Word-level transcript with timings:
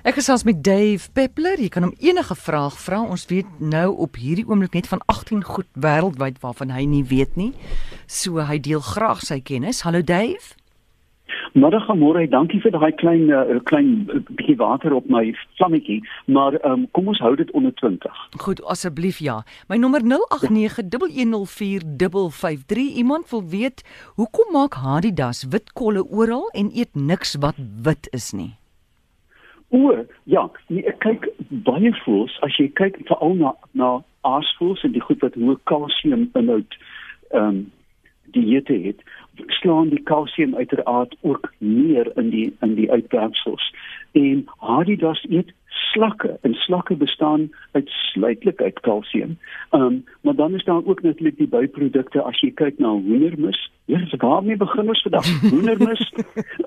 Ek 0.00 0.16
gesels 0.16 0.46
met 0.48 0.62
Dave 0.64 1.10
Peppler. 1.12 1.60
Jy 1.60 1.68
kan 1.68 1.84
hom 1.84 1.92
enige 2.00 2.32
vraag 2.32 2.78
vra. 2.80 3.02
Ons 3.04 3.26
weet 3.28 3.44
nou 3.60 3.92
op 4.00 4.16
hierdie 4.16 4.46
oomblik 4.48 4.72
net 4.72 4.88
van 4.88 5.02
18 5.12 5.44
goed 5.44 5.68
wêreldwyd 5.76 6.40
waarvan 6.40 6.72
hy 6.72 6.88
nie 6.88 7.04
weet 7.04 7.36
nie. 7.36 7.52
So 8.08 8.40
hy 8.40 8.56
deel 8.64 8.80
graag 8.80 9.20
sy 9.20 9.44
kennis. 9.44 9.84
Hallo 9.84 10.00
Dave. 10.00 10.56
Middag 11.52 11.84
môre, 11.98 12.24
dankie 12.30 12.60
vir 12.62 12.72
daai 12.72 12.92
klein 12.96 13.28
uh, 13.28 13.60
klein 13.68 14.08
uh, 14.08 14.22
bietjie 14.38 14.56
water 14.56 14.94
op 14.94 15.04
my 15.10 15.34
vlammetjie, 15.58 16.00
maar 16.30 16.54
um, 16.64 16.88
kom 16.94 17.10
ons 17.10 17.20
hou 17.20 17.34
dit 17.36 17.50
onder 17.58 17.74
20. 17.82 18.06
Goed, 18.40 18.62
asseblief 18.70 19.18
ja. 19.20 19.42
My 19.68 19.76
nommer 19.82 20.00
0891104553. 20.06 20.08
Iemand 23.02 23.28
wil 23.34 23.44
weet, 23.50 23.84
hoekom 24.16 24.48
maak 24.54 24.78
Adidas 24.78 25.44
wit 25.50 25.74
kolle 25.74 26.06
oral 26.06 26.48
en 26.54 26.70
eet 26.72 26.94
niks 26.94 27.36
wat 27.42 27.58
wit 27.58 28.08
is 28.16 28.32
nie? 28.32 28.59
O, 29.70 29.94
ja, 30.24 30.50
nee, 30.66 30.82
ek 30.90 30.98
kyk 31.04 31.26
baie 31.66 31.92
voels 32.04 32.32
as 32.46 32.56
jy 32.58 32.68
kyk 32.78 32.98
veral 33.06 33.36
na 33.38 33.52
na 33.72 33.90
aasvoels 34.26 34.82
en 34.84 34.96
die 34.96 35.04
goed 35.04 35.22
wat 35.24 35.38
hoë 35.38 35.58
kalsium 35.70 36.26
inhoud 36.38 36.80
ehm 37.30 37.44
um, 37.46 37.60
dieete 38.30 38.76
het 38.82 39.00
slaan 39.58 39.88
die 39.90 40.02
kalsium 40.10 40.54
uiteraard 40.54 41.16
ook 41.20 41.52
meer 41.58 42.10
in 42.18 42.30
die 42.30 42.48
in 42.66 42.74
die 42.74 42.90
uitwerpsels 42.90 43.64
en 44.12 44.44
Adidas 44.58 45.22
eet 45.28 45.50
slakke 45.70 46.38
en 46.40 46.54
slakke 46.54 46.94
bestaan 46.94 47.50
uitsluitlik 47.72 48.60
uit 48.62 48.80
kalsium. 48.80 49.38
Ehm 49.70 49.82
um, 49.82 50.04
maar 50.20 50.34
dan 50.34 50.54
is 50.54 50.64
daar 50.64 50.84
ook 50.84 51.02
natuurlik 51.02 51.36
die 51.36 51.48
byprodukte 51.48 52.22
as 52.22 52.40
jy 52.40 52.50
kyk 52.50 52.78
na 52.78 52.88
hoendermis. 52.88 53.70
Ja, 53.84 53.98
ek 54.00 54.20
daarmee 54.20 54.56
begin 54.56 54.88
ons 54.88 55.02
vandag. 55.02 55.26
Hoendermis 55.52 56.12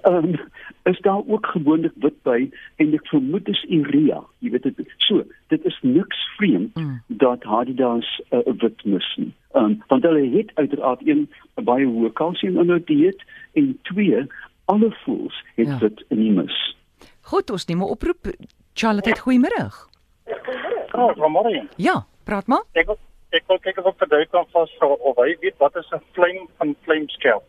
ehm 0.01 0.15
um, 0.15 0.39
is 0.83 0.99
daar 0.99 1.21
ook 1.27 1.45
gewoonlik 1.45 1.95
wit 1.95 2.19
by 2.23 2.49
en 2.75 2.93
ek 2.93 3.07
vermoed 3.07 3.47
is 3.47 3.63
urea. 3.69 4.23
Jy 4.39 4.51
weet 4.55 4.63
dit 4.63 4.95
so, 4.97 5.23
dit 5.47 5.65
is 5.65 5.79
niks 5.81 6.23
vreemd 6.37 6.75
mm. 6.75 7.01
dat 7.07 7.43
Adidas 7.43 8.21
'n 8.31 8.43
uh, 8.43 8.55
wit 8.61 8.85
mis 8.85 9.13
nie. 9.15 9.33
Ehm 9.53 9.65
um, 9.65 9.83
want 9.87 10.03
hulle 10.03 10.25
het 10.37 10.51
uiteraard 10.53 11.07
een 11.07 11.29
baie 11.63 11.85
hoë 11.85 12.11
kalsium 12.13 12.57
in 12.57 12.67
hulle 12.67 12.83
dieet 12.85 13.23
en 13.53 13.77
twee 13.81 14.25
alle 14.65 14.95
voels 15.03 15.43
het 15.55 15.67
ja. 15.67 15.77
dit 15.77 16.05
in 16.07 16.17
die 16.17 16.31
mis. 16.31 16.75
Goed, 17.21 17.51
ons 17.51 17.65
neem 17.65 17.79
'n 17.79 17.93
oproep. 17.95 18.31
Charlotte, 18.73 19.09
ja. 19.09 19.21
goeiemôre. 19.21 19.63
Oh, 20.93 21.11
goeiemôre. 21.15 21.67
Ja, 21.77 22.05
praat 22.25 22.47
maar. 22.47 22.63
Ek 22.73 22.87
wil 22.89 22.99
ek 23.33 23.47
wil 23.49 23.59
kyk 23.65 23.79
of 23.81 23.87
ek 23.93 24.03
verdui 24.03 24.25
kan 24.29 24.45
vas 24.53 24.73
of 24.83 25.17
hy 25.17 25.33
weet 25.41 25.57
wat 25.61 25.75
is 25.75 25.89
'n 25.91 26.01
vlam 26.13 26.47
van 26.57 26.75
vlamskerp. 26.85 27.45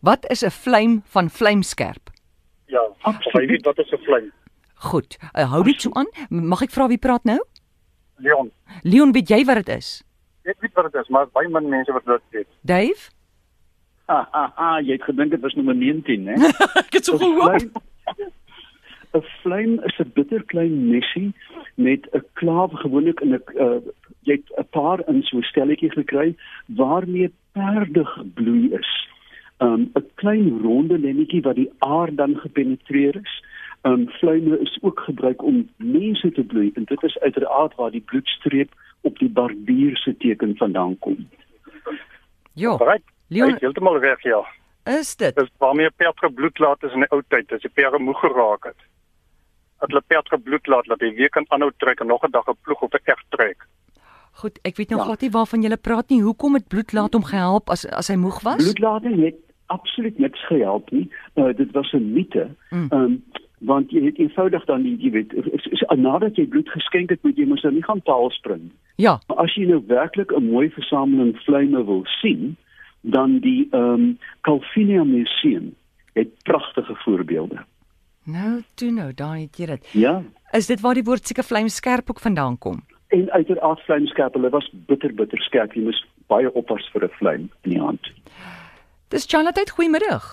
Wat 0.00 0.26
is 0.30 0.42
'n 0.42 0.50
vlam 0.50 1.02
van 1.06 1.30
vlamskerp? 1.30 2.10
Ja, 2.66 2.82
of 3.04 3.16
hy 3.34 3.46
weet 3.46 3.64
wat 3.64 3.78
is 3.78 3.92
'n 3.92 4.02
vlam. 4.04 4.32
Goed. 4.74 5.16
Uh, 5.34 5.50
hou 5.50 5.62
dit 5.64 5.80
so 5.80 5.90
aan. 5.94 6.06
Mag 6.28 6.62
ek 6.62 6.70
vra 6.70 6.86
wie 6.88 6.98
praat 6.98 7.24
nou? 7.24 7.38
Leon. 8.16 8.50
Leon, 8.82 9.12
weet 9.12 9.28
jy 9.28 9.44
wat 9.44 9.64
dit 9.64 9.76
is? 9.76 10.02
Ek 10.44 10.60
weet 10.60 10.74
wat 10.74 10.92
dit 10.92 11.00
is, 11.02 11.08
maar 11.08 11.26
baie 11.32 11.48
min 11.48 11.68
mense 11.68 11.92
wat 11.92 12.04
dit 12.04 12.22
weet. 12.30 12.48
Dave? 12.60 13.10
Ha 14.06 14.28
ha 14.32 14.52
ha, 14.54 14.68
jy 14.80 14.92
het 14.92 15.02
gedink 15.02 15.30
dit 15.30 15.40
was 15.40 15.54
nommer 15.54 15.74
19, 15.74 16.22
né? 16.24 16.36
ek 16.84 16.92
het 16.92 17.04
so 17.04 17.18
gehoor. 17.18 17.58
'n 19.14 19.24
Vlam 19.42 19.80
is 19.84 19.98
'n 19.98 20.10
bitterklein 20.14 20.88
messie 20.88 21.34
met 21.74 22.08
'n 22.12 22.24
klaaf 22.32 22.72
gewoonlik 22.72 23.20
in 23.20 23.34
'n 23.34 23.42
uh, 23.54 23.80
jy 24.22 24.32
het 24.40 24.50
'n 24.58 24.68
paar 24.70 25.00
in 25.08 25.22
so 25.22 25.36
'n 25.36 25.42
stelletjie 25.42 25.90
gekry 25.90 26.34
waarmee 26.66 27.32
perde 27.52 28.04
gebloei 28.04 28.72
is. 28.72 29.08
'n 29.60 29.66
um, 29.66 29.90
'n 29.94 30.10
klein 30.14 30.60
ronde 30.62 30.98
lemmetjie 30.98 31.42
wat 31.42 31.54
die 31.54 31.70
aar 31.78 32.14
dan 32.14 32.36
gepenetreer 32.36 33.16
is. 33.16 33.44
Um 33.82 34.08
vlame 34.08 34.58
is 34.58 34.78
ook 34.80 35.00
gebruik 35.00 35.42
om 35.42 35.68
mense 35.76 36.32
te 36.32 36.44
bloei 36.44 36.70
en 36.74 36.84
dit 36.84 37.02
is 37.02 37.18
uiteraard 37.18 37.74
waar 37.74 37.90
die 37.90 38.00
bloedstreep 38.00 38.70
op 39.00 39.18
die 39.18 39.28
barbier 39.28 39.96
se 39.96 40.16
teken 40.16 40.56
vandaan 40.56 40.98
kom. 40.98 41.28
Ja. 42.52 42.98
Leon, 43.28 43.50
hy 43.50 43.56
heeltemal 43.60 43.98
reg 43.98 44.22
ja. 44.22 44.46
Is 44.86 45.16
dit? 45.16 45.34
Dis 45.34 45.50
waarmee 45.58 45.90
perd 45.90 46.18
gebloed 46.18 46.58
laat 46.58 46.82
is 46.82 46.92
in 46.92 47.02
die 47.02 47.10
ou 47.10 47.22
tyd 47.28 47.52
as 47.52 47.62
die 47.62 47.70
perde 47.74 47.98
moeg 47.98 48.20
geraak 48.22 48.68
het. 48.70 48.78
Dat 49.78 49.88
hulle 49.88 50.02
perd 50.06 50.28
gebloed 50.28 50.66
laat 50.66 50.86
dat 50.86 51.00
hy 51.00 51.14
weer 51.14 51.28
kan 51.28 51.44
aanhou 51.48 51.72
trek 51.76 52.00
en 52.00 52.06
nog 52.06 52.24
'n 52.24 52.30
dag 52.30 52.46
'n 52.48 52.58
ploeg 52.62 52.82
op 52.82 52.94
'n 52.94 53.00
eg 53.04 53.22
trek. 53.28 53.66
Goed, 54.32 54.58
ek 54.62 54.76
weet 54.76 54.90
nog 54.90 55.04
glad 55.04 55.20
ja. 55.20 55.26
nie 55.26 55.32
waarvan 55.32 55.62
jy 55.62 55.76
praat 55.76 56.08
nie. 56.08 56.22
Hoekom 56.22 56.54
het 56.54 56.68
bloed 56.68 56.92
laat 56.92 57.12
hom 57.12 57.24
gehelp 57.24 57.70
as 57.70 57.86
as 57.88 58.08
hy 58.08 58.16
moeg 58.16 58.42
was? 58.42 58.62
Bloedlating 58.62 59.24
het 59.24 59.36
absoluut 59.66 60.18
niks 60.18 60.46
gehelp 60.46 60.90
nie. 60.90 61.10
Uh, 61.34 61.56
dit 61.56 61.70
was 61.72 61.92
'n 61.92 62.12
mite. 62.12 62.48
Mm. 62.70 62.88
Um, 62.90 63.24
want 63.58 63.90
jy 63.90 64.04
het 64.04 64.18
eenvoudig 64.18 64.64
dan 64.64 64.82
nie 64.82 64.96
jy 65.00 65.10
weet 65.10 65.32
nadat 65.96 66.36
jy 66.36 66.46
bloed 66.46 66.68
geskenk 66.68 67.10
het 67.10 67.22
moet 67.22 67.36
jy 67.36 67.46
mos 67.48 67.62
nou 67.62 67.72
nie 67.74 67.84
gaan 67.84 68.02
taal 68.02 68.30
spring. 68.30 68.70
Ja. 68.96 69.18
Maar 69.28 69.36
as 69.36 69.54
jy 69.54 69.64
nou 69.66 69.82
werklik 69.86 70.32
'n 70.32 70.50
mooi 70.50 70.70
versameling 70.70 71.36
vlyme 71.44 71.84
wil 71.84 72.02
sien, 72.20 72.56
dan 73.00 73.38
die 73.38 73.68
ehm 73.70 73.82
um, 73.82 74.18
Calvinia 74.40 75.04
Museum 75.04 75.74
het 76.12 76.28
pragtige 76.42 76.94
voorbeelde. 76.94 77.64
Nou, 78.26 78.62
toe 78.74 78.90
nou, 78.90 79.12
daar 79.14 79.36
het 79.38 79.54
jy 79.56 79.66
dit. 79.70 79.90
Ja. 79.94 80.22
Is 80.50 80.66
dit 80.66 80.80
waar 80.82 80.98
die 80.98 81.04
woord 81.06 81.26
seker 81.26 81.46
vlamskerp 81.46 82.10
ook 82.10 82.20
vandaan 82.20 82.58
kom? 82.58 82.80
En 83.14 83.30
uiteraard 83.30 83.80
vlamskerp, 83.86 84.34
hulle 84.34 84.50
was 84.50 84.66
bitter 84.90 85.14
bitter 85.14 85.38
skerp. 85.46 85.76
Jy 85.78 85.84
moes 85.86 86.00
baie 86.26 86.50
oppas 86.58 86.88
vir 86.92 87.04
'n 87.04 87.14
vlam 87.18 87.44
in 87.62 87.70
die 87.70 87.80
hand. 87.80 88.10
Dis 89.14 89.26
Charlotte, 89.30 89.70
goeiemiddag. 89.70 90.24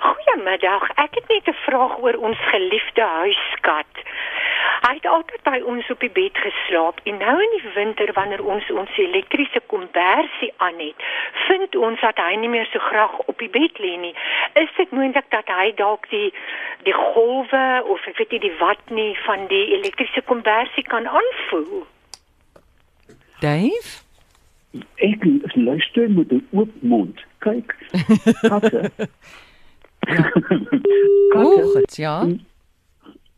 Goeiemiddag. 0.00 0.82
Ek 0.94 1.14
het 1.18 1.26
net 1.28 1.48
'n 1.50 1.58
vraag 1.66 1.98
oor 1.98 2.14
ons 2.14 2.38
geliefde 2.38 3.02
huiskat. 3.02 3.92
Hy 4.80 4.94
het 4.96 5.06
altyd 5.06 5.42
by 5.44 5.58
ons 5.68 5.90
op 5.92 6.00
die 6.00 6.12
bed 6.16 6.38
geslaap 6.40 7.00
en 7.04 7.18
nou 7.20 7.34
in 7.44 7.54
die 7.56 7.72
winter 7.74 8.12
wanneer 8.16 8.40
ons 8.44 8.70
ons 8.72 8.96
elektriese 8.96 9.60
kombersie 9.72 10.52
aan 10.56 10.80
het, 10.80 11.04
vind 11.48 11.76
ons 11.76 12.00
dat 12.00 12.16
hy 12.16 12.38
nie 12.40 12.48
meer 12.48 12.68
so 12.72 12.80
graag 12.88 13.18
op 13.26 13.38
die 13.38 13.50
bed 13.52 13.78
lê 13.84 13.92
nie. 14.00 14.14
Is 14.62 14.72
dit 14.76 14.90
moontlik 14.96 15.28
dat 15.36 15.52
hy 15.52 15.70
dalk 15.76 16.08
die 16.10 16.32
die 16.88 16.96
golwe 16.96 17.64
of 17.92 18.06
ek 18.08 18.16
weet 18.22 18.36
nie 18.36 18.44
die 18.48 18.56
wat 18.60 18.80
nie 18.88 19.12
van 19.26 19.44
die 19.52 19.66
elektriese 19.76 20.24
kombersie 20.24 20.86
kan 20.88 21.08
aanvoel? 21.08 21.84
Dave? 23.44 24.00
Ek 24.96 25.24
luister 25.54 26.10
met 26.10 26.32
'n 26.32 26.46
oop 26.50 26.72
mond. 26.80 27.20
Kyk. 27.38 27.76
Katte. 28.48 28.90
ja. 30.00 30.30
Goed, 31.36 31.96
ja. 31.96 32.24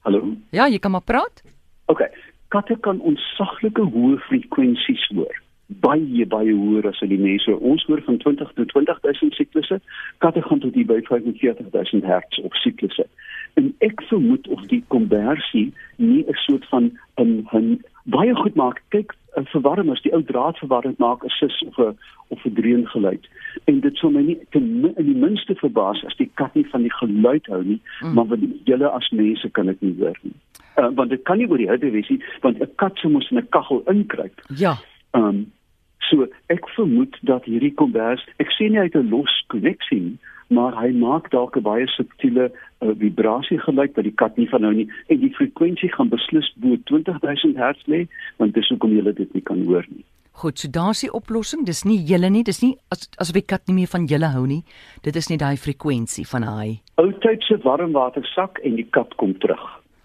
Hallo. 0.02 0.34
Ja, 0.50 0.66
jy 0.66 0.78
kan 0.78 0.90
maar 0.90 1.06
praat. 1.06 1.42
OK. 1.86 2.02
Katte 2.50 2.76
kan 2.80 3.00
onsaglike 3.00 3.84
hoë 3.94 4.18
frekwensies 4.26 5.04
hoor. 5.14 5.36
Baie 5.84 6.26
baie 6.26 6.52
hoër 6.52 6.88
as 6.90 6.98
die 7.06 7.18
mense. 7.20 7.54
Ons 7.54 7.84
hoor 7.86 8.02
van 8.08 8.18
20 8.18 8.50
tot 8.58 8.72
20000 8.74 9.38
siklusse. 9.38 9.78
Katte 10.24 10.42
gaan 10.42 10.60
tot 10.64 10.74
by 10.74 10.98
45000 11.06 12.04
Hz 12.04 12.42
op 12.42 12.58
siklusse. 12.64 13.06
En 13.54 13.70
ek 13.86 14.02
vermoed 14.10 14.48
of 14.50 14.66
die 14.72 14.82
konversie 14.88 15.70
nie 15.96 16.24
'n 16.26 16.38
soort 16.46 16.66
van 16.74 16.90
'n 17.16 17.46
'n 17.54 17.80
baie 18.04 18.34
goed 18.34 18.54
maak. 18.54 18.82
Kyk, 18.88 19.14
verwarmers, 19.46 20.02
die 20.02 20.12
ou 20.12 20.22
draadverwarming 20.22 20.98
maak 20.98 21.24
'n 21.24 21.28
sis 21.28 21.62
of 21.66 21.78
'n 21.78 21.96
of 22.28 22.44
'n 22.44 22.54
dreun 22.54 22.86
geluid. 22.86 23.28
En 23.64 23.80
dit 23.80 23.96
sou 23.96 24.12
my 24.12 24.22
nie 24.22 24.38
in 24.50 24.94
die 24.96 25.20
minste 25.26 25.54
verbaas 25.54 26.04
as 26.04 26.16
die 26.16 26.30
kat 26.34 26.54
nie 26.54 26.66
van 26.70 26.82
die 26.82 26.92
geluid 26.92 27.46
hou 27.46 27.62
nie, 27.64 27.80
mm. 28.00 28.14
maar 28.14 28.26
wat 28.26 28.38
julle 28.64 28.88
as 28.88 29.10
mense 29.10 29.50
kan 29.50 29.66
dit 29.66 29.80
nie 29.80 29.94
hoor 29.98 30.18
nie. 30.22 30.34
Uh, 30.76 30.88
want 30.94 31.10
dit 31.10 31.22
kan 31.22 31.38
nie 31.38 31.48
oor 31.48 31.58
die 31.58 31.70
hitte 31.70 31.90
wees 31.90 32.08
nie, 32.08 32.22
want 32.40 32.60
'n 32.60 32.70
kat 32.76 32.98
sou 32.98 33.12
mos 33.12 33.30
in 33.30 33.38
'n 33.38 33.48
kaggel 33.48 33.82
inkruip. 33.86 34.40
Ja. 34.56 34.76
Ehm 35.10 35.24
um, 35.24 35.52
so 35.98 36.26
ek 36.46 36.68
vermoed 36.68 37.16
dat 37.22 37.44
hierdie 37.44 37.74
kombers, 37.74 38.26
ek 38.36 38.50
sien 38.50 38.70
nie 38.70 38.80
uit 38.80 38.94
'n 38.94 39.10
los 39.10 39.44
koneksie 39.46 40.00
nie, 40.00 40.18
maar 40.52 40.76
hy 40.76 40.92
maak 40.92 41.30
dalk 41.30 41.56
'n 41.56 41.66
baie 41.66 41.86
subtiele 41.86 42.50
uh, 42.50 42.92
vibrasie 43.02 43.58
geluid 43.58 43.94
wat 43.96 44.04
die 44.04 44.18
kat 44.22 44.36
nie 44.36 44.48
van 44.48 44.62
hou 44.62 44.72
nie 44.72 44.88
en 45.08 45.20
die 45.20 45.34
frekwensie 45.34 45.92
gaan 45.92 46.08
beslis 46.08 46.52
bo 46.56 46.76
20000 46.92 47.56
Hz 47.56 47.86
lê 47.86 48.06
want 48.38 48.54
dis 48.54 48.68
hoekom 48.68 48.96
jy 48.96 49.12
dit 49.12 49.34
nie 49.34 49.42
kan 49.42 49.64
hoor 49.66 49.86
nie. 49.88 50.04
Goed, 50.32 50.58
so 50.58 50.68
daar's 50.68 51.00
die 51.04 51.12
oplossing. 51.12 51.66
Dis 51.66 51.84
nie 51.84 51.98
julle 52.08 52.30
nie, 52.30 52.42
dis 52.42 52.62
nie 52.62 52.72
as 52.88 53.08
as 53.20 53.32
die 53.36 53.44
kat 53.44 53.68
nie 53.68 53.74
meer 53.74 53.90
van 53.94 54.06
julle 54.06 54.30
hou 54.32 54.46
nie. 54.46 54.64
Dit 55.02 55.16
is 55.16 55.28
net 55.28 55.40
daai 55.40 55.56
frekwensie 55.56 56.24
van 56.26 56.42
hy. 56.42 56.80
Oudtydse 56.96 57.60
warmwatersak 57.64 58.58
en 58.64 58.76
die 58.80 58.88
kat 58.96 59.14
kom 59.20 59.36
terug. 59.38 59.62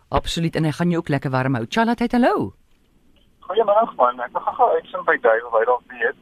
Absoluut 0.10 0.56
en 0.56 0.64
hy 0.64 0.72
gaan 0.72 0.92
jou 0.92 1.00
ook 1.00 1.10
lekker 1.10 1.32
warm 1.32 1.56
hou. 1.56 1.66
Chalat, 1.70 2.04
hallo. 2.12 2.54
Goeiemôre 3.48 3.96
man, 3.96 4.20
ek 4.20 4.36
gaan 4.36 4.56
gou 4.60 4.70
uitsin 4.76 5.04
by 5.08 5.16
Duiwel, 5.24 5.54
hy 5.56 5.66
dalk 5.66 5.84
weet. 5.96 6.20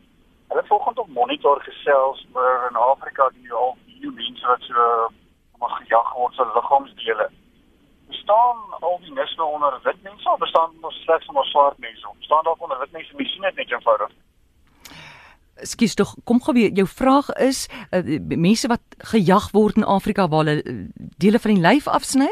Hulle 0.54 0.64
volgens 0.70 1.02
op 1.02 1.10
monitor 1.10 1.62
gesels 1.66 2.22
oor 2.34 2.68
in 2.70 2.78
Afrika 2.78 3.30
die 3.34 3.54
al 3.54 3.74
die 4.06 4.14
mense 4.20 4.48
wat 4.48 4.68
so 4.68 4.86
om 5.60 5.68
gejag 5.80 6.14
word 6.20 6.38
se 6.38 6.46
liggaamsdele. 6.58 7.28
Bestaan 8.12 8.58
al 8.80 9.00
die 9.06 9.14
mense 9.14 9.44
onder 9.44 9.80
wit 9.88 10.02
mense 10.04 10.30
of 10.30 10.40
bestaan 10.44 10.72
ons 10.82 11.02
slegs 11.06 11.28
onder 11.32 11.46
swart 11.52 11.78
mense? 11.78 12.14
Bestaan 12.20 12.44
daar 12.44 12.66
onder 12.68 12.80
wit 12.80 12.92
mense? 12.92 13.16
Mens 13.16 13.32
sien 13.34 13.48
dit 13.48 13.56
net 13.62 13.72
eenvoudig. 13.72 14.14
Skus 15.64 15.96
tog, 15.96 16.16
kom 16.24 16.42
gou 16.44 16.54
weer. 16.54 16.74
Jou 16.76 16.88
vraag 16.88 17.30
is 17.40 17.66
uh, 17.96 18.20
mense 18.28 18.68
wat 18.68 18.84
gejag 19.12 19.52
word 19.56 19.80
in 19.80 19.88
Afrika 19.88 20.28
waar 20.28 20.44
hulle 20.44 20.64
uh, 20.64 20.76
dele 21.18 21.40
van 21.40 21.56
die 21.56 21.64
lyf 21.64 21.88
afsny? 21.88 22.30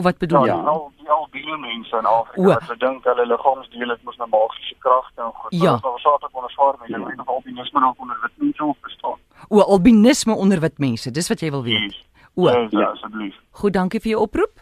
Of 0.00 0.06
wat 0.08 0.18
bedoel 0.18 0.46
ja, 0.48 0.54
jy? 0.54 0.60
Ja, 0.62 0.68
al 0.72 0.92
die 0.96 1.08
albino 1.10 1.56
mense 1.60 1.96
in 1.98 2.06
Afrika 2.08 2.42
wat 2.48 2.62
se 2.68 2.76
dink 2.80 3.04
hulle 3.04 3.26
liggaamsdele 3.32 3.92
het 3.96 4.02
mos 4.08 4.16
nou 4.20 4.28
magiese 4.32 4.74
kragte 4.84 5.20
en 5.26 5.32
goed. 5.40 5.52
Ja. 5.52 5.74
Dit 5.74 5.82
is 5.82 5.86
nou 5.88 5.98
saak 5.98 6.28
onder 6.32 6.50
swaar 6.54 6.76
mense. 6.80 6.96
Ek 7.00 7.06
weet 7.10 7.20
of 7.26 7.28
albinisme 7.36 7.80
nog 7.80 7.96
onder 7.98 8.16
wit 8.22 8.36
mense 8.44 8.64
of 8.64 8.76
bestaan. 8.88 9.18
O, 9.48 9.60
albinisme 9.60 10.34
onder 10.44 10.60
wit 10.60 10.78
mense, 10.78 11.10
dis 11.10 11.28
wat 11.28 11.40
jy 11.44 11.50
wil 11.50 11.62
weet. 11.68 11.98
O, 12.34 12.48
Ja, 12.48 12.66
Ja. 12.70 12.86
asseblief. 12.94 13.36
goed, 13.50 13.72
dankie 13.72 14.00
vir 14.00 14.10
jou 14.10 14.22
oproep. 14.22 14.60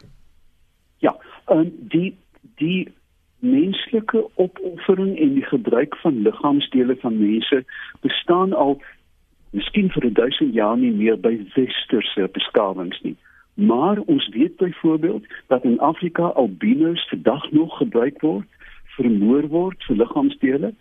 Ja, 0.99 1.14
en 1.46 1.70
die 1.94 2.17
die 2.58 2.88
menslike 3.41 4.25
opoffering 4.34 5.19
en 5.19 5.34
die 5.34 5.44
gebruik 5.46 5.94
van 6.02 6.23
liggaamsdele 6.23 6.96
van 7.00 7.19
mense 7.20 7.64
bestaan 8.02 8.52
al 8.52 8.81
miskien 9.52 9.91
vir 9.94 10.11
1000 10.12 10.55
jaar 10.55 10.76
nie 10.76 10.91
meer 10.93 11.17
by 11.20 11.37
westerse 11.55 12.29
beskawings 12.34 12.99
nie. 13.02 13.17
Maar 13.58 13.99
ons 13.99 14.28
weet 14.28 14.56
byvoorbeeld 14.56 15.26
dat 15.46 15.64
in 15.64 15.81
Afrika 15.81 16.22
albinos 16.22 17.08
vandag 17.08 17.50
nog 17.50 17.76
gebruik 17.76 18.20
word 18.20 18.46
vermoor 18.99 19.46
word 19.49 19.84
vir 19.87 19.96
liggaamsdele 19.99 20.72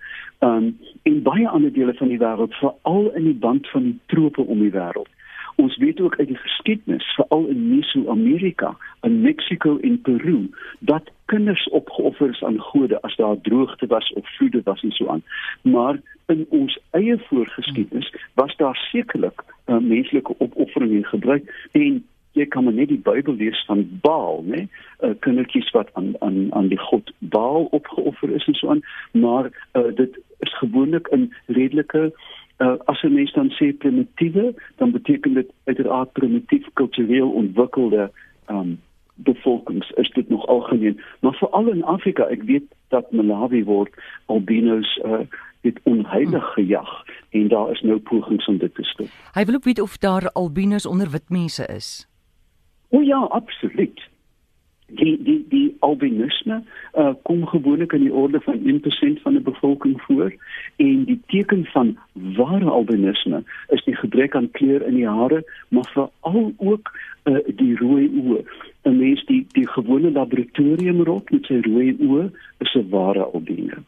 um, 0.45 0.67
en 1.09 1.21
baie 1.25 1.47
ander 1.49 1.73
dele 1.73 1.93
van 1.97 2.11
die 2.13 2.19
wêreld 2.21 2.53
veral 2.61 3.07
in 3.19 3.29
die 3.29 3.37
band 3.45 3.69
van 3.73 3.87
die 3.89 3.95
trope 4.13 4.41
om 4.41 4.61
die 4.61 4.73
wêreld. 4.73 5.09
Ons 5.57 5.77
weet 5.81 6.01
ook 6.05 6.19
uit 6.19 6.27
die 6.29 6.37
geskiedenis, 6.37 7.05
veral 7.17 7.47
in 7.49 7.63
Meso-Amerika, 7.71 8.75
in 9.01 9.21
Mexiko 9.21 9.79
en 9.81 9.95
Peru, 10.05 10.35
dat 10.79 11.09
kinders 11.33 11.63
opgeoffer 11.79 12.29
is 12.29 12.43
aan 12.45 12.59
gode 12.61 13.01
as 13.01 13.15
daar 13.17 13.41
droogte 13.41 13.89
was 13.89 14.11
of 14.13 14.35
vloede 14.35 14.61
was 14.69 14.83
en 14.85 14.93
so 14.93 15.07
aan. 15.09 15.23
Maar 15.61 15.97
in 16.29 16.45
ons 16.49 16.77
eie 16.91 17.17
voorgeskiedenis 17.29 18.13
was 18.37 18.53
daar 18.61 18.77
sekerlik 18.91 19.41
uh, 19.65 19.79
menslike 19.81 20.35
opoffering 20.37 20.93
en 20.95 21.09
gebruik 21.09 21.49
en 21.71 22.05
jy 22.37 22.45
kan 22.53 22.63
maar 22.63 22.73
net 22.77 22.91
die 22.93 23.01
Bybel 23.01 23.35
lees 23.39 23.63
van 23.65 23.85
Baal, 24.01 24.43
né? 24.45 24.67
Uh, 25.01 25.13
kindertjies 25.25 25.69
wat 25.75 25.89
aan 25.93 26.13
aan 26.19 26.47
aan 26.53 26.67
die 26.73 26.79
god 26.79 27.13
Baal 27.19 27.67
opgeoffer 27.71 28.33
is 28.35 28.47
en 28.47 28.57
so 28.57 28.69
aan, 28.69 28.83
maar 29.11 29.51
uh, 29.73 29.89
dit 29.95 30.19
is 30.45 30.57
gewoonlik 30.57 31.07
in 31.07 31.33
redelike 31.45 32.11
uh, 32.57 32.75
as 32.85 33.01
'n 33.01 33.13
mens 33.13 33.33
dan 33.33 33.49
sê 33.49 33.77
primitiewe, 33.77 34.53
dan 34.75 34.91
beteken 34.91 35.33
dit 35.33 35.49
uiteraard 35.63 36.11
primitief 36.11 36.65
kultureel 36.73 37.29
ontwikkelde 37.29 38.11
um, 38.49 38.79
bevolkings 39.17 39.89
is 39.89 40.09
dit 40.09 40.29
nog 40.29 40.47
algemeen, 40.47 41.01
maar 41.19 41.33
veral 41.33 41.67
in 41.67 41.83
Afrika, 41.83 42.23
ek 42.23 42.43
weet 42.43 42.63
dat 42.87 43.11
Malawi 43.11 43.63
word 43.63 43.93
albinos 44.25 44.99
uh, 45.05 45.25
dit 45.61 45.79
onheilig 45.83 46.53
gejag 46.53 47.03
en 47.29 47.47
daar 47.47 47.71
is 47.71 47.81
nou 47.81 47.99
pogings 47.99 48.45
om 48.47 48.57
dit 48.57 48.75
te 48.75 48.83
stop. 48.83 49.07
Hy 49.33 49.45
wil 49.45 49.55
ook 49.55 49.63
weet 49.63 49.81
of 49.81 49.97
daar 49.97 50.29
albinos 50.31 50.85
onder 50.85 51.09
wit 51.09 51.29
mense 51.29 51.65
is. 51.65 52.07
O 52.89 53.01
ja, 53.01 53.17
absoluut. 53.17 53.99
Die 54.87 55.17
die 55.23 55.41
die 55.49 55.75
albinisme 55.79 56.61
uh, 56.95 57.13
kom 57.27 57.45
gewoonlik 57.45 57.91
in 57.93 58.05
die 58.05 58.13
orde 58.13 58.39
van 58.39 58.59
1% 58.63 59.21
van 59.21 59.33
die 59.35 59.43
bevolking 59.43 60.01
voor 60.01 60.31
en 60.75 61.03
die 61.03 61.19
teken 61.27 61.65
van 61.65 61.97
ware 62.37 62.69
albinisme 62.69 63.43
is 63.75 63.83
die 63.83 63.95
gebrek 63.95 64.35
aan 64.35 64.51
kleur 64.51 64.85
in 64.87 64.95
die 64.95 65.07
hare, 65.07 65.43
maar 65.67 65.89
veral 65.91 66.53
ook 66.57 66.91
uh, 67.23 67.43
die 67.59 67.75
rooi 67.75 68.07
oë. 68.07 68.39
'n 68.87 68.97
Mens 68.97 69.25
die 69.25 69.43
die 69.51 69.67
gewone 69.67 70.11
laboratoriumrot 70.11 71.35
met 71.35 71.51
sy 71.51 71.59
rooi 71.67 71.91
oë 71.99 72.31
is 72.63 72.75
'n 72.75 72.89
ware 72.89 73.27
albino. 73.27 73.83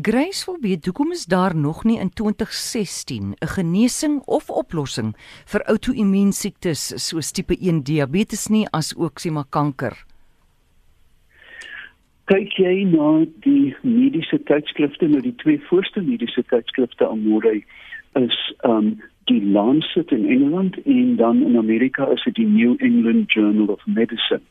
Grace 0.00 0.44
wil 0.46 0.56
weet 0.60 0.84
hoekom 0.84 1.10
is 1.10 1.24
daar 1.24 1.56
nog 1.56 1.84
nie 1.84 1.98
in 2.00 2.10
2016 2.10 3.34
'n 3.38 3.46
genesing 3.46 4.22
of 4.24 4.50
oplossing 4.50 5.14
vir 5.44 5.62
outoimmuunsiektes 5.64 7.08
soos 7.08 7.30
tipe 7.30 7.56
1 7.60 7.82
diabetes 7.82 8.46
nie 8.46 8.66
as 8.70 8.96
ook 8.96 9.20
sê 9.20 9.30
maar 9.30 9.48
kanker. 9.50 10.04
kyk 12.24 12.52
jy 12.56 12.84
na 12.84 13.26
die 13.44 13.76
mediese 13.82 14.38
tydskrifte 14.42 15.08
nou 15.08 15.20
die 15.20 15.34
twee 15.34 15.60
voorste 15.68 16.00
mediese 16.00 16.42
tydskrifte 16.42 17.08
aan 17.08 17.24
môre 17.28 17.60
is 18.14 18.38
um 18.64 19.02
die 19.24 19.42
Lancet 19.44 20.10
in 20.10 20.24
Engeland 20.28 20.82
en 20.84 21.16
dan 21.16 21.42
in 21.42 21.58
Amerika 21.58 22.08
is 22.08 22.24
dit 22.24 22.34
die 22.34 22.46
New 22.46 22.74
England 22.78 23.32
Journal 23.32 23.66
of 23.66 23.86
Medicine. 23.86 24.42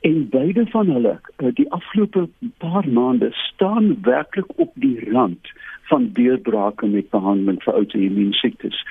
En 0.00 0.28
beide 0.28 0.66
van 0.66 0.90
hulle 0.90 1.20
uh, 1.36 1.48
die 1.54 1.70
afgelope 1.70 2.28
paar 2.58 2.88
maande 2.88 3.28
staan 3.32 4.02
werklik 4.02 4.58
op 4.58 4.72
die 4.74 5.10
rand 5.10 5.50
van 5.88 6.10
deurbrake 6.12 6.86
met 6.86 7.10
behandeling 7.10 7.62
vir 7.62 7.74
outoimmuunsiektes. 7.74 8.82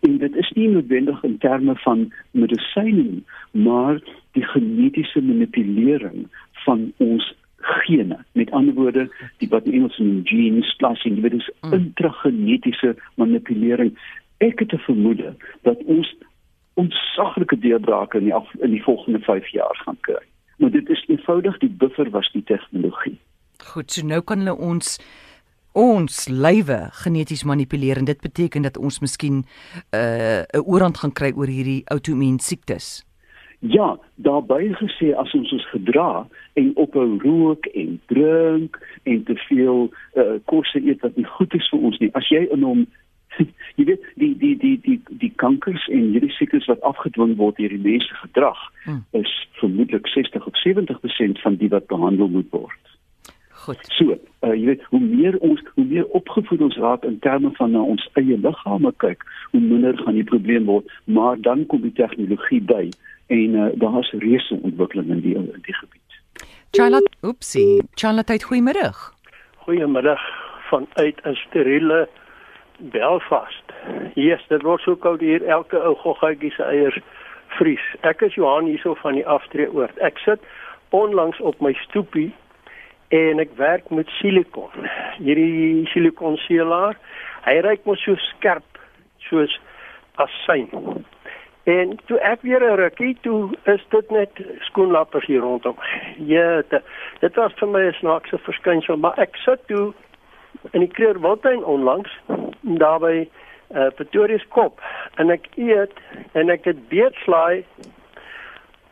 En 0.00 0.18
dit 0.18 0.36
is 0.36 0.50
nie 0.54 0.68
noodwendig 0.68 1.22
in 1.22 1.38
terme 1.38 1.76
van 1.84 2.12
medisyne 2.30 3.02
nie, 3.02 3.24
maar 3.50 4.00
die 4.32 4.44
genetiese 4.44 5.22
manipulering 5.22 6.26
van 6.64 6.92
ons 6.96 7.34
gene. 7.60 8.18
Met 8.32 8.50
ander 8.50 8.74
woorde, 8.74 9.06
die 9.38 9.48
wat 9.48 9.64
in 9.68 9.72
Engels 9.72 9.98
noem 9.98 10.20
gene 10.24 10.62
splicing, 10.62 11.20
dit 11.22 11.32
is 11.32 11.50
intragenetiese 11.70 12.96
manipulering. 13.14 13.94
Ek 14.38 14.58
het 14.58 14.72
'n 14.72 14.84
vermoede 14.88 15.34
dat 15.62 15.84
ons 15.84 16.16
ontsaglike 16.74 17.58
deurbrake 17.58 18.18
in 18.18 18.24
die 18.24 18.34
af, 18.34 18.54
in 18.60 18.70
die 18.70 18.82
volgende 18.82 19.18
5 19.18 19.48
jaar 19.48 19.76
gaan 19.84 20.00
kry. 20.00 20.24
Maar 20.60 20.70
dit 20.70 20.88
is 20.92 21.04
eenvoudig 21.08 21.58
die 21.58 21.72
buffer 21.72 22.10
was 22.12 22.28
die 22.32 22.44
tegnologie. 22.44 23.18
Goed, 23.72 23.92
so 23.92 24.06
nou 24.06 24.20
kan 24.20 24.42
hulle 24.44 24.56
ons 24.56 24.98
ons 25.78 26.24
lywe 26.28 26.78
geneties 27.04 27.44
manipuleer 27.46 28.00
en 28.00 28.08
dit 28.08 28.20
beteken 28.20 28.66
dat 28.66 28.76
ons 28.76 29.00
miskien 29.00 29.36
'n 29.40 29.44
uh, 29.94 30.42
'n 30.42 30.64
oorhand 30.66 30.98
gaan 30.98 31.12
kry 31.12 31.32
oor 31.36 31.46
hierdie 31.46 31.82
outoimmuunsiektes. 31.86 33.04
Ja, 33.60 33.98
daarbey 34.14 34.72
gesê 34.72 35.12
as 35.16 35.34
ons 35.36 35.52
ons 35.52 35.66
gedra 35.68 36.26
en 36.52 36.70
ophou 36.80 37.18
rook 37.20 37.66
en 37.66 38.00
drink 38.06 38.78
en 39.02 39.24
te 39.24 39.36
veel 39.48 39.90
uh, 40.14 40.38
kosse 40.44 40.80
eet 40.80 41.00
wat 41.00 41.16
nie 41.16 41.26
goed 41.36 41.54
is 41.54 41.68
vir 41.68 41.80
ons 41.80 41.98
nie. 42.00 42.08
As 42.16 42.28
jy 42.32 42.46
in 42.48 42.62
hom 42.64 42.86
jy 43.78 43.84
weet 43.84 44.04
die 44.14 44.34
die 44.38 44.56
die 44.58 44.76
die 44.84 45.00
die 45.24 45.32
kankers 45.36 45.88
en 45.88 46.10
hierdie 46.14 46.34
siektes 46.36 46.66
wat 46.66 46.82
afgedwing 46.82 47.36
word 47.36 47.56
deur 47.56 47.68
die 47.68 47.84
mense 47.90 48.14
gedrag 48.22 48.60
Hmm. 48.84 49.04
is 49.10 49.48
vermoedelik 49.52 50.06
60 50.06 50.46
of 50.46 50.56
70% 50.56 51.40
van 51.40 51.56
die 51.56 51.68
wat 51.68 51.86
behandel 51.86 52.28
moet 52.28 52.46
word. 52.50 52.78
Goed. 53.50 53.78
So, 53.92 54.16
uh, 54.40 54.54
jy 54.54 54.64
weet, 54.64 54.82
hoe 54.88 55.00
meer 55.00 55.36
ons 55.44 55.60
hoe 55.74 55.84
meer 55.84 56.06
opgevoed 56.16 56.62
ons 56.64 56.76
raak 56.80 57.04
in 57.04 57.18
terme 57.18 57.50
van 57.58 57.74
na 57.76 57.82
ons 57.84 58.06
eie 58.16 58.38
liggame 58.40 58.92
kyk, 59.04 59.24
hoe 59.52 59.60
minder 59.60 59.98
gaan 60.00 60.16
die 60.16 60.24
probleem 60.24 60.64
word, 60.64 60.88
maar 61.04 61.36
dan 61.44 61.66
kom 61.68 61.84
die 61.84 61.92
tegnologie 61.92 62.62
by 62.64 62.86
en 63.28 63.54
uh, 63.54 63.68
daar's 63.82 64.10
reuse 64.24 64.56
ontwikkeling 64.62 65.12
in 65.12 65.20
die 65.26 65.34
in 65.36 65.50
die 65.66 65.76
gebied. 65.76 66.46
Charlotte, 66.72 67.12
oepsie. 67.22 67.82
Charlotte, 68.00 68.40
goeiemiddag. 68.48 69.12
Goeiemiddag 69.66 70.24
vanuit 70.70 71.20
'n 71.26 71.36
steriele 71.44 72.08
Belfast. 72.80 73.62
Yes, 74.14 74.40
dit 74.48 74.62
word 74.62 74.82
so 74.82 74.96
koud 74.96 75.20
hier 75.20 75.44
elke 75.44 75.78
ou 75.78 75.94
goggetjie 76.00 76.52
se 76.54 76.64
eiers 76.64 76.98
vries. 77.58 77.84
Ek 78.06 78.22
is 78.22 78.34
Johan 78.34 78.68
hierso 78.70 78.94
van 79.02 79.18
die 79.18 79.26
aftreeoord. 79.26 79.98
Ek 79.98 80.18
sit 80.24 80.42
onlangs 80.96 81.40
op 81.40 81.60
my 81.60 81.72
stoepie 81.86 82.30
en 83.14 83.42
ek 83.42 83.52
werk 83.58 83.90
met 83.90 84.10
silikon. 84.20 84.88
Hierdie 85.18 85.86
silikonseelaar, 85.92 86.98
hy 87.46 87.56
reik 87.66 87.86
mos 87.88 88.02
so 88.04 88.16
skerp 88.30 88.80
soos 89.28 89.56
asyn. 90.22 90.70
En 91.70 91.96
toe 92.08 92.18
ek 92.24 92.42
weer 92.42 92.62
'n 92.64 92.76
rukkie 92.80 93.16
toe 93.22 93.50
is 93.64 93.82
dit 93.90 94.10
net 94.10 94.30
skoenlappers 94.60 95.26
hier 95.26 95.40
rondom. 95.40 95.76
Ja, 96.16 96.62
dit, 97.20 97.34
was 97.36 97.52
vir 97.52 97.68
my 97.68 97.82
'n 97.86 97.92
snaakse 97.92 98.38
verskynsel, 98.38 98.96
maar 98.96 99.18
ek 99.18 99.36
sit 99.36 99.66
toe 99.66 99.92
in 100.72 100.80
die 100.80 100.88
Kreurwiltuin 100.88 101.64
onlangs 101.64 102.10
daarby 102.60 103.28
uh, 103.74 103.88
Pretoria 103.96 104.38
se 104.38 104.48
kop 104.48 104.80
en 105.16 105.30
ek 105.30 105.48
eet 105.56 105.94
en 106.32 106.50
ek 106.50 106.64
het 106.64 106.88
beetslaai 106.88 107.64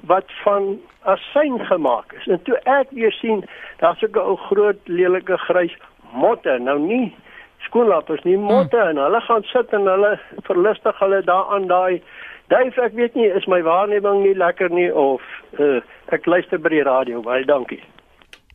wat 0.07 0.31
van 0.45 0.77
asyn 1.11 1.59
gemaak 1.67 2.13
is. 2.21 2.27
En 2.27 2.43
toe 2.43 2.59
ek 2.65 2.91
weer 2.91 3.13
sien 3.13 3.45
daar's 3.83 4.03
'n 4.03 4.19
ou 4.19 4.37
groot 4.37 4.79
lelike 4.85 5.37
grys 5.37 5.75
motte, 6.13 6.59
nou 6.59 6.79
nie 6.79 7.17
skoenlappers 7.59 8.23
nie, 8.23 8.37
motte 8.37 8.79
en 8.79 8.97
hulle 8.97 9.21
gaan 9.21 9.43
sit 9.43 9.73
en 9.73 9.87
hulle 9.87 10.19
verlustig 10.47 10.99
hulle 10.99 11.23
daaraan 11.23 11.67
daai 11.67 12.03
Duif, 12.49 12.79
ek 12.81 12.95
weet 12.97 13.15
nie 13.15 13.29
is 13.29 13.47
my 13.47 13.61
waarneming 13.63 14.23
nie 14.25 14.35
lekker 14.35 14.73
nie 14.73 14.89
of 14.95 15.21
uh, 15.61 15.85
ek 16.17 16.25
luister 16.27 16.59
by 16.59 16.73
die 16.73 16.83
radio. 16.83 17.21
Baie 17.21 17.45
dankie. 17.45 17.83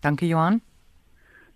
Dankie 0.02 0.34
Johan. 0.34 0.64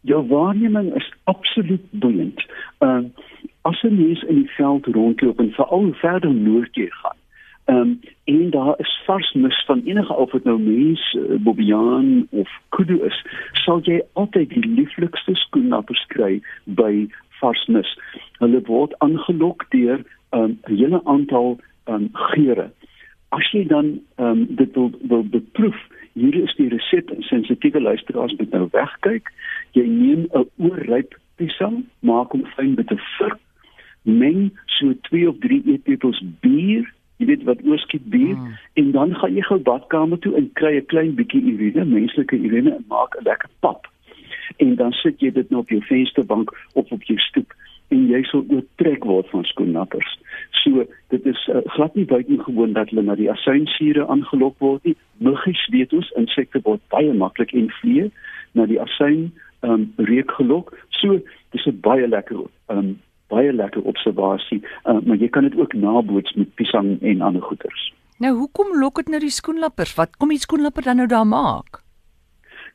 Jou 0.07 0.21
waarneming 0.27 0.93
is 0.95 1.07
absoluut 1.23 1.85
boeiend. 1.91 2.45
Ehm 2.79 3.05
uh, 3.05 3.25
as 3.67 3.83
'n 3.83 3.95
mens 3.95 4.21
in 4.23 4.35
die 4.35 4.51
veld 4.55 4.85
rondloop 4.85 5.39
en 5.39 5.51
veral 5.51 5.93
verder 5.93 6.33
noord 6.33 6.75
jy 6.75 6.87
gaan. 6.89 7.19
Ehm 7.65 7.77
um, 7.77 7.99
en 8.23 8.49
daar 8.49 8.75
is 8.77 9.01
vars 9.05 9.33
mis 9.33 9.63
van 9.65 9.81
enige 9.85 10.13
of 10.13 10.31
dit 10.31 10.43
nou 10.43 10.59
mens, 10.59 11.13
uh, 11.13 11.35
bobiaan 11.39 12.27
of 12.29 12.49
kudu 12.69 12.99
is, 13.05 13.25
sal 13.51 13.79
jy 13.83 14.01
altyd 14.13 14.49
die 14.49 14.67
lieflikste 14.67 15.35
skoenlappers 15.35 16.05
kry 16.07 16.41
by 16.63 17.07
vars 17.39 17.65
mis. 17.67 17.97
Hulle 18.39 18.61
word 18.69 18.95
aangelok 18.99 19.65
deur 19.69 19.99
um, 20.31 20.59
'n 20.63 20.75
hele 20.75 21.01
aantal 21.03 21.59
um, 21.85 22.09
geure. 22.13 22.71
As 23.29 23.51
jy 23.51 23.65
dan 23.67 23.99
um, 24.15 24.45
dit 24.55 24.73
wil, 24.73 24.91
wil 25.01 25.23
beproef, 25.23 25.79
hier 26.17 26.37
is 26.43 26.55
die 26.57 26.69
resep 26.73 27.11
en 27.13 27.23
sensitiewe 27.29 27.81
luisteraars 27.81 28.35
moet 28.39 28.53
nou 28.55 28.67
wegkyk. 28.73 29.31
Jy 29.77 29.85
neem 29.85 30.27
'n 30.33 30.47
oorryp 30.57 31.17
piesang, 31.37 31.83
maak 31.99 32.33
hom 32.33 32.45
fyn 32.55 32.73
met 32.75 32.91
'n 32.91 33.01
vurk, 33.17 33.39
meng 34.03 34.51
so 34.65 34.93
2 35.09 35.27
of 35.29 35.35
3 35.39 35.61
eetlepels 35.65 36.21
bier, 36.41 36.85
jy 37.17 37.25
weet 37.25 37.43
wat 37.43 37.63
oorskiet 37.65 38.05
bier 38.09 38.35
mm. 38.35 38.57
en 38.73 38.91
dan 38.91 39.15
gaan 39.15 39.35
jy 39.35 39.41
gou 39.41 39.59
badkamer 39.59 40.19
toe 40.19 40.35
en 40.37 40.49
kry 40.53 40.77
'n 40.77 40.85
klein 40.85 41.15
bietjie 41.15 41.43
urine, 41.53 41.85
menslike 41.85 42.37
urine 42.37 42.71
en 42.75 42.85
maak 42.87 43.17
'n 43.17 43.23
lekker 43.23 43.49
pap. 43.59 43.87
En 44.57 44.75
dan 44.75 44.91
sit 44.91 45.19
jy 45.19 45.31
dit 45.31 45.49
nou 45.49 45.61
op 45.61 45.69
jou 45.69 45.81
vensterbank 45.81 46.53
of 46.73 46.91
op 46.91 47.03
jou 47.03 47.19
stoep 47.19 47.53
en 47.89 48.07
jy 48.07 48.23
sal 48.23 48.45
oortrek 48.49 49.03
word 49.03 49.29
van 49.29 49.43
skoennappers. 49.43 50.19
So 50.51 50.85
dit 51.13 51.25
is 51.25 51.47
uh, 51.47 51.61
glad 51.65 51.95
nie 51.95 52.05
buitengewoon 52.05 52.73
dat 52.73 52.89
hulle 52.89 53.03
na 53.07 53.15
die 53.15 53.31
asynsuure 53.31 54.07
aangelok 54.07 54.55
word 54.59 54.83
nie. 54.83 54.95
Muggies 55.17 55.63
weet 55.73 55.93
ons 55.93 56.11
insekte 56.19 56.61
word 56.63 56.81
baie 56.93 57.13
maklik 57.13 57.53
en 57.53 57.69
vliee 57.81 58.11
na 58.57 58.65
die 58.65 58.81
asyn 58.81 59.31
um, 59.61 59.93
reuk 59.97 60.31
gelok. 60.39 60.73
So 60.89 61.19
dis 61.51 61.67
'n 61.67 61.79
baie 61.81 62.07
lekker 62.07 62.45
um, 62.69 62.97
baie 63.27 63.53
lekker 63.53 63.83
observasie, 63.83 64.61
uh, 64.85 64.99
maar 65.03 65.17
jy 65.17 65.27
kan 65.27 65.43
dit 65.43 65.55
ook 65.59 65.73
naboots 65.73 66.33
met 66.33 66.53
piesang 66.55 67.01
en 67.01 67.21
ander 67.21 67.41
goeters. 67.41 67.93
Nou 68.17 68.33
hoekom 68.37 68.79
lok 68.79 68.95
dit 68.95 69.09
nou 69.13 69.19
die 69.19 69.33
skoenlappers? 69.33 69.95
Wat 69.95 70.15
kom 70.17 70.29
die 70.33 70.41
skoenlapper 70.41 70.83
dan 70.83 70.97
nou 70.97 71.07
daar 71.07 71.27
maak? 71.27 71.83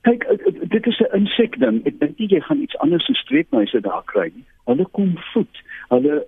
Kyk, 0.02 0.24
dit 0.68 0.86
is 0.86 0.98
'n 1.00 1.16
insek 1.16 1.58
ding. 1.58 1.86
Ek 1.86 1.98
dink 1.98 2.18
jy 2.18 2.40
gaan 2.40 2.60
iets 2.60 2.78
anders 2.78 3.08
as 3.10 3.18
streepmuise 3.18 3.80
daar 3.80 4.02
kry 4.04 4.32
nie 4.34 4.46
hulle 4.64 4.86
kom 4.96 5.12
voed. 5.32 5.60
Hulle 5.88 6.22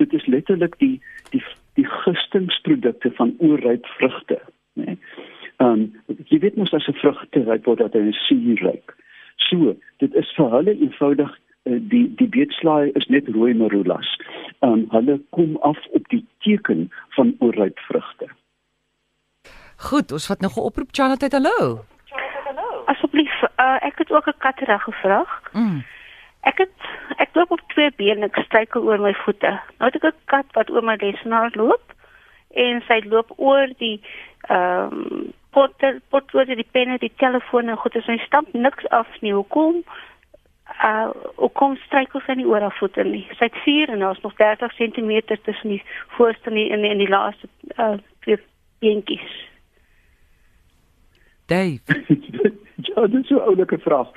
dit 0.00 0.12
is 0.12 0.26
letterlik 0.26 0.78
die 0.78 0.96
die 1.34 1.42
die 1.78 1.86
gustingsprodukte 1.90 3.10
van 3.18 3.34
oorryp 3.38 3.86
vrugte, 3.98 4.40
né? 4.80 4.96
Ehm 5.62 5.86
um, 5.86 6.18
jy 6.30 6.40
weet 6.42 6.56
mos 6.56 6.74
as 6.74 6.88
'n 6.88 6.98
vrug 7.00 7.24
te 7.30 7.44
ryp 7.44 7.66
word 7.66 7.78
dat 7.78 7.94
hy 7.94 8.12
suur 8.26 8.62
ryk. 8.62 8.94
So, 9.48 9.76
dit 9.98 10.14
is 10.14 10.30
vir 10.36 10.50
hulle 10.50 10.74
eenvoudig 10.74 11.32
die 11.64 12.06
die 12.20 12.28
beetslaai 12.28 12.92
is 12.94 13.06
net 13.08 13.28
rooi 13.28 13.54
marulas. 13.54 14.10
Ehm 14.60 14.72
um, 14.72 14.86
hulle 14.90 15.20
kom 15.30 15.56
af 15.62 15.78
op 15.92 16.08
die 16.08 16.24
teken 16.40 16.90
van 17.16 17.36
oorryp 17.38 17.78
vrugte. 17.88 18.28
Goed, 19.76 20.12
ons 20.12 20.26
vat 20.26 20.40
nog 20.40 20.56
'n 20.56 20.66
oproep 20.70 20.90
Charlotte, 20.92 21.28
hallo. 21.30 21.93
Asseblief, 22.84 23.42
uh, 23.42 23.76
ek 23.80 23.98
het 23.98 24.12
ook 24.12 24.26
'n 24.26 24.38
katterag 24.38 24.82
gevra. 24.82 25.26
Mm. 25.52 25.84
Ek 26.40 26.58
het 26.58 26.76
ek 27.16 27.28
loop 27.32 27.50
op 27.50 27.60
twee 27.66 27.90
bene, 27.96 28.24
ek 28.24 28.44
struikel 28.44 28.82
oor 28.82 29.00
my 29.00 29.14
voete. 29.14 29.60
Nou 29.78 29.90
het 29.90 29.94
ek 29.94 30.14
'n 30.14 30.18
kat 30.24 30.46
wat 30.52 30.70
oor 30.70 30.84
my 30.84 30.96
lesenaar 31.00 31.50
loop 31.54 31.94
en 32.50 32.82
sy 32.86 33.00
loop 33.04 33.32
oor 33.36 33.68
die 33.78 34.00
ehm 34.48 34.92
um, 34.92 35.32
potter 35.50 36.00
pot 36.08 36.34
oor 36.34 36.44
die 36.44 36.66
penne, 36.70 36.98
die 36.98 37.12
telefoon 37.16 37.68
en 37.68 37.76
goed, 37.76 37.96
sy 38.04 38.18
stamp 38.26 38.52
niks 38.52 38.88
af 38.88 39.08
nie. 39.20 39.32
Hoekom? 39.32 39.84
Uh 40.84 41.10
hoe 41.36 41.50
kom 41.52 41.76
struikel 41.76 42.20
sy 42.26 42.32
nie 42.32 42.46
oor 42.46 42.60
haar 42.60 42.76
voete 42.78 43.04
nie? 43.04 43.26
Sy 43.38 43.44
het 43.44 43.62
4 43.64 43.88
en 43.94 43.98
daar's 43.98 44.20
nog 44.20 44.34
30 44.40 44.74
cm 44.74 45.20
tussen 45.42 45.68
die 45.68 45.82
voorste 46.16 46.50
en 46.50 46.54
die, 46.54 46.70
en 46.70 46.80
die, 46.80 46.90
en 46.90 46.98
die 46.98 47.08
laaste 47.08 47.48
uh 47.78 47.96
twee 48.20 48.38
beentjies. 48.78 49.48
Dave. 51.46 51.80
ja, 52.86 53.06
dit 53.06 53.24
is 53.24 53.30
'n 53.30 53.46
oulike 53.48 53.78
vraag 53.78 54.08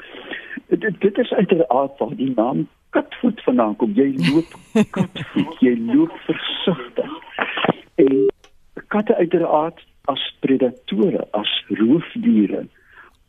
dit, 0.67 0.99
dit 0.99 1.17
is 1.17 1.31
uiteraard 1.31 1.97
waar 1.97 2.15
die 2.15 2.31
naam 2.35 2.67
katvoet 2.89 3.43
vandaan 3.43 3.75
kom. 3.75 3.91
Jy 3.93 4.13
loop 4.31 4.55
katvoet, 4.97 5.59
jy 5.59 5.75
loop 5.85 6.11
versigtig. 6.25 7.13
En 7.95 8.25
katte 8.87 9.15
uiteraard 9.15 9.85
as 10.01 10.23
predatore, 10.39 11.27
as 11.31 11.63
roofdiere 11.67 12.67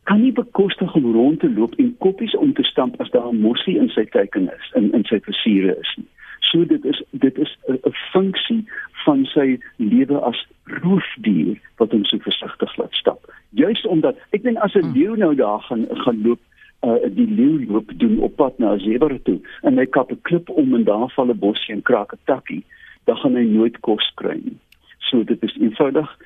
kan 0.09 0.21
nie 0.21 0.31
bekostig 0.33 0.93
om 0.95 1.11
rond 1.13 1.39
te 1.39 1.49
loop 1.53 1.75
en 1.77 1.91
koppies 2.01 2.33
om 2.35 2.53
te 2.57 2.63
stamp 2.63 2.95
as 3.01 3.11
daar 3.13 3.27
'n 3.29 3.41
mossie 3.41 3.77
in 3.77 3.89
sy 3.89 4.05
teiken 4.05 4.49
is, 4.49 4.71
in 4.73 4.93
in 4.93 5.03
sy 5.05 5.19
versiere 5.19 5.75
is 5.79 5.93
nie. 5.97 6.07
So 6.39 6.65
dit 6.65 6.85
is 6.85 7.03
dit 7.11 7.37
is 7.37 7.57
'n 7.67 7.93
funksie 8.11 8.65
van 9.05 9.25
sy 9.25 9.59
lewe 9.75 10.17
as 10.19 10.47
roofdier 10.63 11.59
wat 11.77 11.91
hom 11.91 12.05
so 12.05 12.17
versigtig 12.17 12.77
laat 12.77 12.93
stap. 12.93 13.33
Juist 13.49 13.85
omdat 13.85 14.17
ek 14.31 14.43
dink 14.43 14.48
as 14.59 14.73
'n 14.75 14.81
hmm. 14.81 14.93
leeu 14.93 15.15
nou 15.15 15.35
daar 15.35 15.61
gaan 15.61 15.87
gaan 15.89 16.21
loop 16.21 16.39
uh, 16.81 17.09
die 17.11 17.27
leeu 17.27 17.65
loop 17.67 17.91
doen 17.95 18.19
op 18.19 18.35
pad 18.35 18.57
na 18.57 18.77
Zebra 18.77 19.17
toe 19.23 19.39
en 19.61 19.77
hy 19.77 19.85
kap 19.85 20.11
'n 20.11 20.21
klip 20.21 20.49
om 20.49 20.75
en 20.75 20.83
daar 20.83 21.09
val 21.15 21.29
'n 21.29 21.39
bosie 21.39 21.75
en 21.75 21.81
kraak 21.81 22.13
'n 22.13 22.19
takkie, 22.25 22.63
dan 23.03 23.17
gaan 23.17 23.35
hy 23.35 23.45
nooit 23.45 23.79
kos 23.79 24.11
kry 24.15 24.39
nie. 24.43 24.59
So 24.97 25.23
dit 25.23 25.43
is 25.43 25.57
eenvoudig 25.57 26.17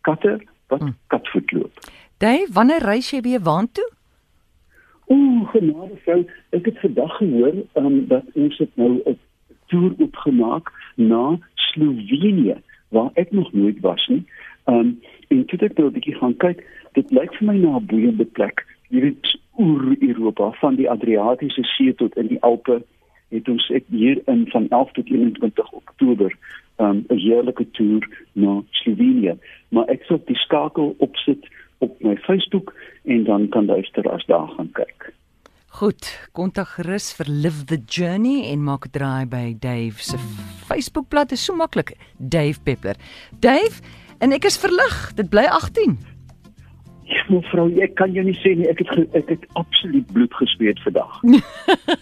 katte 0.00 0.40
wat 0.68 0.80
hm. 0.80 0.90
katvoet 1.06 1.52
loop. 1.52 1.72
Dave, 2.18 2.52
wanneer 2.52 2.82
reis 2.82 3.10
jy 3.10 3.20
weer 3.20 3.40
waantoe? 3.40 3.90
Ooh, 5.06 5.48
genade 5.50 5.96
vrou, 6.04 6.26
ek 6.50 6.64
het 6.64 6.78
vandag 6.78 7.16
gehoor 7.16 7.54
um, 7.74 8.06
dat 8.08 8.24
ons 8.34 8.58
het 8.58 8.70
nou 8.74 9.02
'n 9.04 9.18
toer 9.66 9.92
opgemaak 9.98 10.72
na 10.96 11.38
Slovenië 11.54 12.56
waar 12.88 13.10
ek 13.14 13.30
nog 13.32 13.52
nooit 13.52 13.80
was 13.80 14.06
nie. 14.06 14.24
Um 14.64 15.00
en 15.28 15.44
toe 15.46 15.58
ek 15.58 15.76
nou 15.76 15.88
'n 15.88 15.92
bietjie 15.92 16.14
gaan 16.14 16.36
kyk, 16.36 16.60
dit 16.92 17.10
lyk 17.10 17.34
vir 17.38 17.46
my 17.46 17.56
na 17.58 17.76
'n 17.76 17.86
boeiende 17.86 18.24
plek. 18.24 18.66
Weet, 18.88 19.38
oor 19.56 19.96
Europa 20.00 20.50
van 20.60 20.74
die 20.74 20.90
Adriatiese 20.90 21.64
See 21.64 21.94
tot 21.94 22.16
in 22.16 22.26
die 22.26 22.42
Alpe 22.42 22.82
het 23.28 23.48
ons 23.48 23.70
ek 23.72 23.84
hier 23.88 24.20
in 24.26 24.44
van 24.52 24.68
11 24.68 24.92
tot 24.92 25.08
21 25.08 25.72
Oktober 25.72 26.36
um, 26.76 27.04
'n 27.08 27.18
heerlike 27.18 27.70
toer 27.70 28.08
na 28.32 28.62
Slovenië. 28.70 29.36
Maar 29.68 29.88
ek 29.88 30.04
sal 30.04 30.20
die 30.26 30.36
skakel 30.36 30.94
opsit 30.98 31.48
op 31.78 32.02
my 32.02 32.16
Facebook 32.16 32.74
en 33.04 33.24
dan 33.24 33.48
kan 33.48 33.66
luisteraars 33.66 34.26
daar 34.26 34.48
gaan 34.56 34.70
kyk. 34.72 35.12
Goed, 35.66 36.28
kontak 36.32 36.68
gerus 36.76 37.14
vir 37.16 37.26
Live 37.28 37.64
the 37.64 37.80
Journey 37.86 38.44
en 38.52 38.64
maak 38.64 38.84
'n 38.86 38.92
draai 38.92 39.26
by 39.26 39.56
Dave 39.58 40.02
se 40.02 40.18
Facebookblad. 40.68 41.28
Dit 41.28 41.38
is 41.38 41.44
so 41.44 41.56
maklik, 41.56 41.96
Dave 42.18 42.60
Peppler. 42.62 42.96
Dave, 43.40 43.80
en 44.18 44.32
ek 44.32 44.44
is 44.44 44.58
verlig. 44.58 45.14
Dit 45.14 45.28
bly 45.28 45.44
18. 45.44 46.11
Mevrou, 47.28 47.68
ek 47.84 47.94
kan 47.98 48.12
jou 48.14 48.24
nie 48.26 48.36
sê 48.40 48.54
nie, 48.58 48.68
ek 48.70 48.82
het 48.82 49.16
ek 49.18 49.32
het 49.34 49.46
absoluut 49.60 50.06
bloed 50.12 50.34
gesweet 50.40 50.80
vandag. 50.84 51.20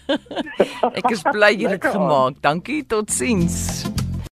ek 0.99 1.11
is 1.11 1.23
bly 1.27 1.53
jy 1.55 1.75
het 1.75 1.85
gemaak. 1.85 2.39
Dankie, 2.43 2.81
totsiens. 2.87 3.90